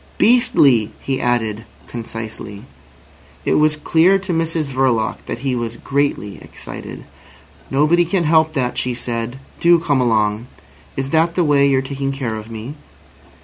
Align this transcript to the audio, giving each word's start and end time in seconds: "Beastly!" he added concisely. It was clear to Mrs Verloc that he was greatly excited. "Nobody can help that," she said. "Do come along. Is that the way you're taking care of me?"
"Beastly!" 0.17 0.91
he 0.99 1.21
added 1.21 1.63
concisely. 1.85 2.63
It 3.45 3.53
was 3.59 3.75
clear 3.77 4.17
to 4.17 4.33
Mrs 4.33 4.63
Verloc 4.65 5.17
that 5.27 5.37
he 5.45 5.55
was 5.55 5.77
greatly 5.77 6.41
excited. 6.41 7.03
"Nobody 7.69 8.03
can 8.05 8.23
help 8.23 8.53
that," 8.53 8.79
she 8.79 8.95
said. 8.95 9.37
"Do 9.59 9.77
come 9.77 10.01
along. 10.01 10.47
Is 10.97 11.11
that 11.11 11.35
the 11.35 11.43
way 11.43 11.67
you're 11.69 11.83
taking 11.83 12.11
care 12.11 12.33
of 12.35 12.49
me?" 12.49 12.73